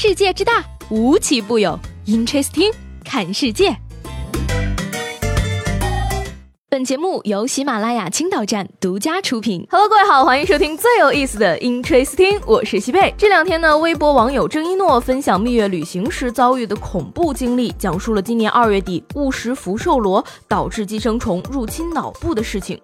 [0.00, 1.76] 世界之大，无奇不有。
[2.06, 2.72] Interesting，
[3.04, 3.76] 看世界。
[6.70, 9.66] 本节目由喜马拉雅青岛站独家出品。
[9.68, 13.12] Hello，各位好，欢迎收听最有意思的 Interesting，我是西贝。
[13.18, 22.80] 这两天呢，微博网友郑一诺分享蜜月旅行时遭遇的恐怖经历，讲述了今年二月底误食福寿螺导致寄生虫入侵脑部的事情。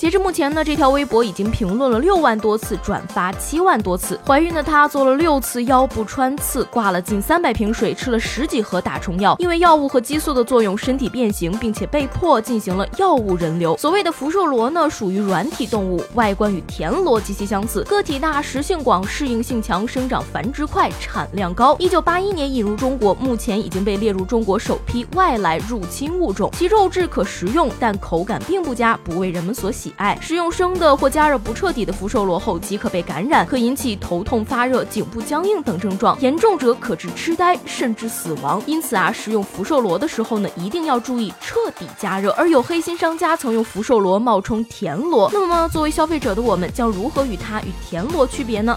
[0.00, 4.18] 截至目前呢，这条微博已经评论了六万多次，转发七万多次。
[4.26, 9.36] 怀孕的她做了六次腰部穿刺，挂了近三百瓶水，吃了十几盒打虫药。
[9.38, 13.76] 因为药物和激素的作用，身体变形，并且被迫进行了药物人流。
[13.76, 21.76] 所谓的福寿螺呢，属于软体动物，外观与田螺极其相似，个体大，食性广，适应性强，生长繁殖快，产量高。
[21.78, 26.50] 一九八一年引入中国，目前已经被列入中国首批外来入侵物种。
[26.54, 29.89] 其肉质可食用，但口感并不佳，不为人们所喜。
[29.96, 38.62] 爱食用生的或加热不彻底的福寿螺后即可被感染，可引起头痛、发热、颈部僵硬等症状，严重者可致痴呆甚至死亡。
[38.66, 42.30] 因此啊，食用福寿螺的时候呢，一定要注意彻底加热。
[42.32, 48.76] 而有黑心商家曾用福寿螺冒充田螺，那么作为消费者的我们将如何与它与田螺区别呢？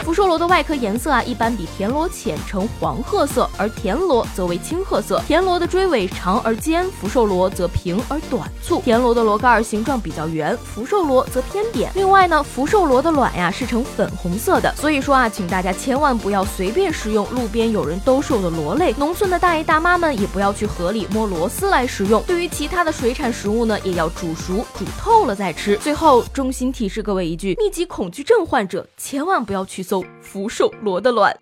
[0.00, 5.22] 福寿螺的外壳颜色啊，一般比田螺浅，呈黄褐色，而田螺则为青褐色。
[5.26, 8.80] 田螺的追尾长而尖，福寿螺则平而短促。
[8.84, 11.90] 田螺的螺盖形状比较圆，福寿螺则偏扁。
[11.94, 14.74] 另外呢，福寿螺的卵呀是呈粉红色的。
[14.76, 18.92] 所以说啊，请大家千万不要随便食用路边有人兜售的螺类。
[18.98, 22.20] 农村的大爷大妈们也不要去河里摸螺丝来食用。
[22.24, 25.76] 对于其他的水产食物呢，也要煮熟、煮透了再吃。
[25.76, 29.81] 最后，衷心提示各位一句：密集恐惧症患者千万不要去。
[29.82, 31.36] 搜福寿螺的卵。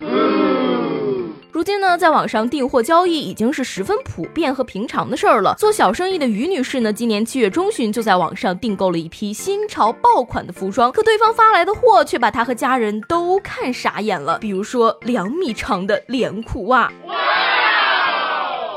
[1.51, 5.53] 如今呢，在网上订货交易已经是十分普遍和平常的事儿了。
[5.59, 14.39] 做小生意的于女士呢，今年七月中旬就在网上订购了一批新潮爆款的服装，可对方发来的货却把她和家人都看傻眼了。
[14.39, 16.91] 比如说两米长的连裤袜。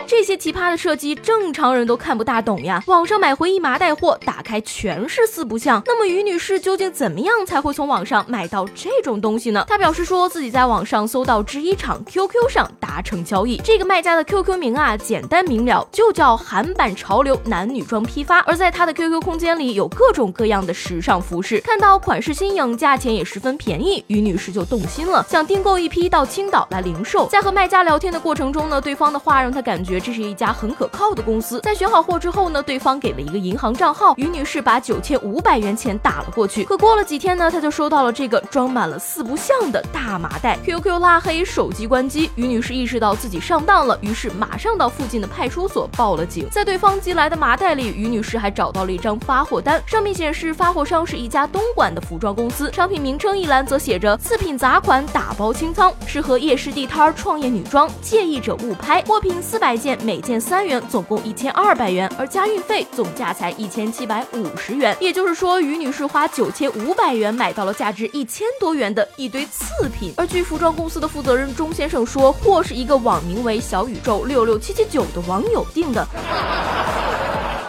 [0.07, 2.83] 这些奇葩的设计，正常人都看不大懂呀。
[2.87, 5.83] 网上买回一麻袋货，打开全是四不像。
[5.87, 9.65] 那么于女士究竟怎么样才会从网上买到这种东西呢？
[9.67, 18.41] 她表示说自己在网上搜到制衣厂 QQ 上达成交易，这个卖家的 QQ 名啊简单明了，就叫韩版潮流男女装批发。
[18.41, 27.27] 而在他的 QQ 空间里有各种各样的时尚服饰，看到款式新颖，价钱也十分便宜，于女士就动心了，想订购一批到青岛来零售。
[27.29, 29.94] 在和卖家聊天的过程中呢，对方的话让她感觉。
[30.01, 31.61] 这是一家很可靠的公司。
[31.61, 36.65] 在选好货之后呢，对方给了一个银行账号，于女士把九千五百元钱打了过去。
[36.65, 42.31] 可过了几天呢，她就收到了这个装满了四不像的大麻袋，QQ 拉黑，手机关机。
[42.35, 46.49] 于女士意识到自己上当了，于是马上到附近的派出所报了警。
[46.51, 59.03] 在对方寄来的麻袋里，于女士还找到了一张发货单，上面显示发货商是一家东莞的服装公司，商品名称一栏则写着“次品杂款，打包清仓，适合夜市地摊创业女装，介意者勿拍”。
[59.07, 59.75] 货品四百。
[59.85, 64.97] 件每件三元，总共一千二百元，而加运费，总价才一千七百五十元。
[64.99, 70.15] 也就是说，于女士花九千五百元买到了价值一千多元的一堆次品。
[70.17, 76.09] 而据服装公司的负责人钟先生说，货是一个网名为“小宇宙六六七七九”的网友订的。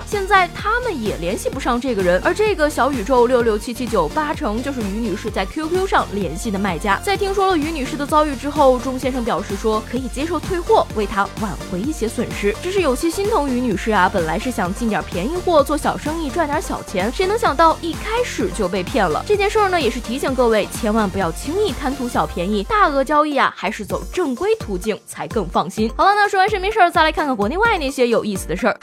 [0.08, 7.00] 现在他们也联系不上这个人，而这个小宇宙六六七七九八成就是于女士在 QQ 上联系的卖家。
[7.03, 12.56] 在听说了于女士的遭遇之后，钟先生表示说可以接受退货，为她挽回一些损失。
[12.62, 19.25] 只是有些心疼于女士啊，本来是想进点便宜货做小生意赚点小钱，谁能想到一开始就被骗了。
[19.28, 25.91] 这件事儿呢，也是提醒各位千万不要轻易贪图小便宜，大额交易啊，还是走正规途径才更放心。
[25.97, 28.78] 好了，那说完身边事儿，再来看看国内外那些有意思的事儿。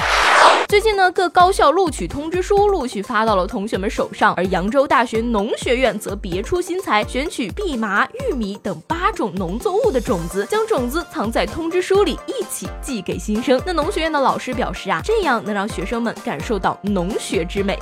[0.69, 13.61] 最近呢，各高校录取通知书陆续发到了同学们手上，而扬州大学农学院则别出心裁，选取蓖麻、玉米等八种农作物的种子，将种子藏在通知书里，一起寄给新生。
[13.67, 17.79] 那农学院的老师表示啊，这样能让学生们感受到农学之美。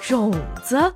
[0.00, 0.32] 种
[0.64, 0.92] 子。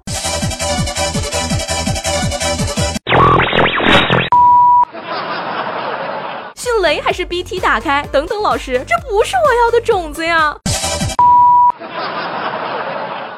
[6.56, 8.06] 迅雷还是 BT 打开？
[8.10, 10.56] 等等，老师，这不是我要的种子呀！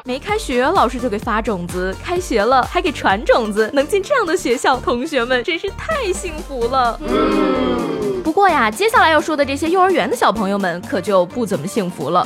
[0.07, 3.69] 没开学，老师就给发种子；开学了，还给传种子。
[3.75, 6.97] 能进这样的学校，同学们真是太幸福了。
[7.03, 12.25] 嗯不过呀，接下来要说的这些幼儿园的小朋友们可就不怎么幸福了。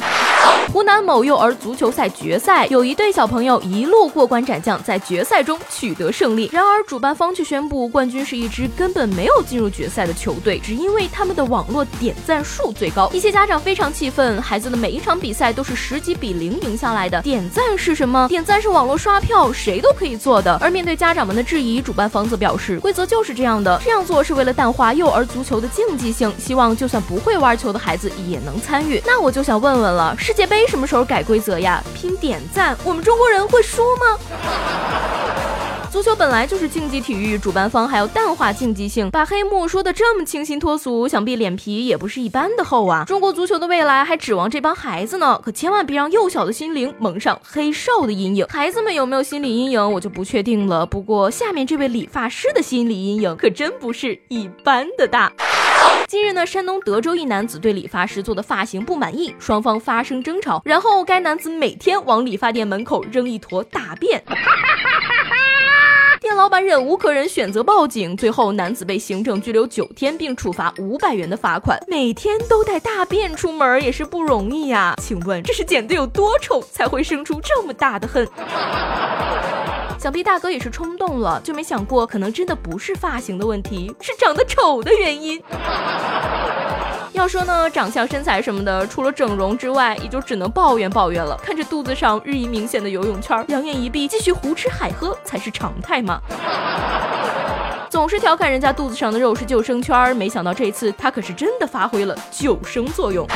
[0.73, 6.49] 湖南某幼儿足球赛决赛，有一对小朋友一路过关斩将，在决赛中取得胜利。
[6.53, 13.11] 然而，主办方却宣布冠军是一支根本没有进入决赛的球队，只因为他们的网络点赞数最高。
[13.13, 18.29] 一些家长非常气愤，孩子的每一场比赛都是十几比零赢下来的，点赞是什么？
[18.29, 20.57] 点赞是网络刷票，谁都可以做的。
[20.61, 29.03] 而面对家长们的质疑，主办方则表示，规则就是这样的，这样做是为了淡化幼儿足球的竞技性，希望就算不会玩球的孩子也能参与。
[29.05, 31.83] 那我就想问问了，世界杯什么时候改规则呀？
[31.93, 34.17] 拼点赞，我们中国人会输吗？
[35.91, 43.05] 足球本来就是竞技体育，主办方还要淡化竞技性，把黑幕说的这么清新脱俗，想必脸皮也不是一般的厚啊！
[43.09, 48.47] 中国足球的未来还指望这帮孩子呢，可千万别让幼小的心灵蒙上黑哨的阴影。
[48.49, 50.87] 孩子们有没有心理阴影，我就不确定了。
[50.87, 55.33] 不过下面这位理发师的心理阴影可真不是一般的大。
[56.07, 64.23] 近日呢，山东德州一男子对理发师做的发型不满意，双方发生争吵，然后该男子每天往理发店门口扔一坨大便。
[66.21, 68.17] 店老板忍无可忍，选择报警。
[68.17, 71.79] 最后，男子被行政拘留九天，并处罚五百元的罚款。
[71.89, 78.29] 每天都带大便出门也是不容易呀，请问这是剪得有多丑才会生出这么大的恨？
[80.01, 85.39] 想必大哥也是冲动了，就没想过可能真的不是发型的问题，是长得丑的原因。
[87.13, 91.39] 要说呢，长相、身材什么的，除了整容之外，也就只能抱怨抱怨了。
[91.43, 96.19] 看着肚子上日益明显的游泳圈，两眼一闭，继续胡吃海喝才是常态嘛。
[98.01, 103.29] 总是调侃人家肚子上的肉是救生圈，没想到这次他可是真的发挥了救生作用。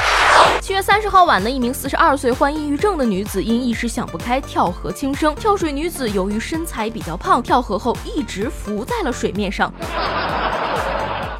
[0.62, 5.34] 七月三十号晚呢，一名四十二岁患抑郁症的女子因一时想不开跳河轻生。
[5.34, 9.70] 跳水女子由于身材比较胖，跳河后一直浮在了水面上。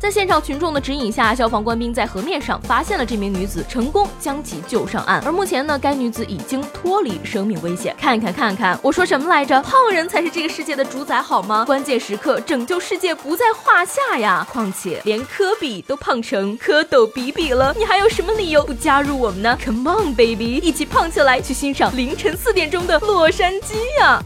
[0.04, 5.18] 在现场群众的指引下，消防官兵在河面上发现了这名女子，成功将其救上岸。
[5.24, 7.96] 而目前呢，该女子已经脱离生命危险。
[7.98, 9.62] 看看看看，我说什么来着？
[9.62, 11.64] 胖人才是这个世界的主宰，好吗？
[11.64, 14.46] 关键时刻拯救世界不在话下呀！
[14.52, 24.22] 况且连科比都胖成蝌蚪比比了，你还有什么理由不加入我们呢？Come on baby，一起胖起来，去欣赏凌晨四点钟的洛杉矶呀！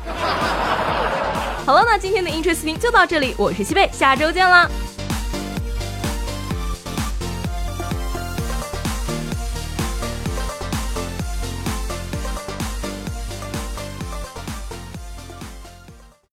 [1.64, 4.68] 好了，那今天的 Interesting 就到这里，我是西贝，下周见啦。